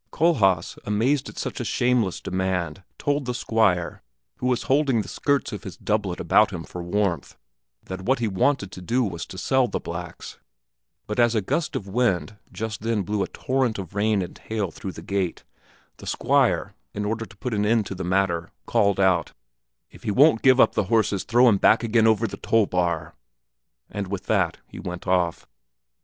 Kohlhaas, 0.11 0.79
amazed 0.83 1.29
at 1.29 1.37
such 1.37 1.59
a 1.59 1.63
shameless 1.63 2.21
demand, 2.21 2.81
told 2.97 3.25
the 3.25 3.35
Squire, 3.35 4.01
who 4.37 4.47
was 4.47 4.63
holding 4.63 5.03
the 5.03 5.07
skirts 5.07 5.51
of 5.53 5.61
his 5.63 5.77
doublet 5.77 6.19
about 6.19 6.49
him 6.51 6.63
for 6.63 6.81
warmth, 6.81 7.37
that 7.83 8.01
what 8.01 8.17
he 8.17 8.27
wanted 8.27 8.71
to 8.71 8.81
do 8.81 9.03
was 9.03 9.27
to 9.27 9.37
sell 9.37 9.67
the 9.67 9.79
blacks; 9.79 10.39
but 11.05 11.19
as 11.19 11.35
a 11.35 11.39
gust 11.41 11.75
of 11.75 11.87
wind 11.87 12.35
just 12.51 12.81
then 12.81 13.03
blew 13.03 13.21
a 13.21 13.27
torrent 13.27 13.77
of 13.77 13.93
rain 13.93 14.23
and 14.23 14.39
hail 14.39 14.71
through 14.71 14.93
the 14.93 15.03
gate, 15.03 15.43
the 15.97 16.07
Squire, 16.07 16.73
in 16.95 17.05
order 17.05 17.27
to 17.27 17.37
put 17.37 17.53
an 17.53 17.63
end 17.63 17.85
to 17.85 17.93
the 17.93 18.03
matter, 18.03 18.49
called 18.65 18.99
out, 18.99 19.33
"If 19.91 20.01
he 20.01 20.09
won't 20.09 20.41
give 20.41 20.59
up 20.59 20.73
the 20.73 20.85
horses, 20.85 21.23
throw 21.25 21.47
him 21.47 21.57
back 21.57 21.83
again 21.83 22.07
over 22.07 22.25
the 22.25 22.37
toll 22.37 22.65
bar;" 22.65 23.13
and 23.87 24.07
with 24.07 24.25
that 24.25 24.57
he 24.65 24.79
went 24.79 25.05
off. 25.05 25.45